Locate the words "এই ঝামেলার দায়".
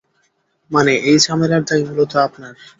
1.03-1.83